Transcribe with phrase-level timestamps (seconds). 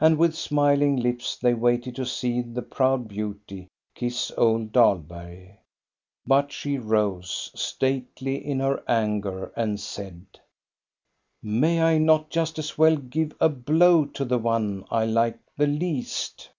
[0.00, 5.58] And with smiling lips they waited to see the proud beauty kiss old Dahlberg.
[6.26, 10.24] But she rose, stately in her anger, and said:—"
[11.40, 15.68] May I not just as well give a blow to the one I like the
[15.68, 16.50] least!